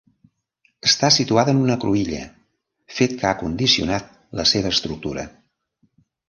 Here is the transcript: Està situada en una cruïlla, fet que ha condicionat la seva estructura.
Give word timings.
Està 0.87 1.09
situada 1.17 1.53
en 1.55 1.59
una 1.65 1.75
cruïlla, 1.83 2.21
fet 3.01 3.13
que 3.19 3.29
ha 3.33 3.35
condicionat 3.43 4.09
la 4.41 4.47
seva 4.55 4.73
estructura. 4.79 5.29